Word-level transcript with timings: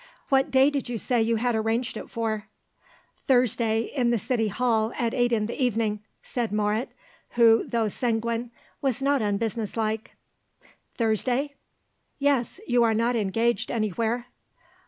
What 0.29 0.49
day 0.49 0.71
did 0.71 0.89
you 0.89 0.97
say 0.97 1.21
you 1.21 1.35
had 1.35 1.53
arranged 1.53 1.95
it 1.95 2.09
for?" 2.09 2.47
"Thursday 3.27 3.81
in 3.83 4.09
the 4.09 4.17
City 4.17 4.47
Hall 4.47 4.91
at 4.97 5.13
eight 5.13 5.31
in 5.31 5.45
the 5.45 5.61
evening," 5.63 5.99
said 6.23 6.51
Moret, 6.51 6.89
who, 7.37 7.67
though 7.67 7.87
sanguine, 7.87 8.49
was 8.81 8.99
not 9.03 9.21
unbusiness 9.21 9.77
like. 9.77 10.13
"Thursday?" 10.95 11.53
"Yes, 12.17 12.59
you 12.67 12.81
are 12.81 12.95
not 12.95 13.15
engaged 13.15 13.69
anywhere." 13.69 14.25